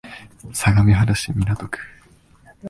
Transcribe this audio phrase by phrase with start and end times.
[0.51, 1.79] 相模原市南区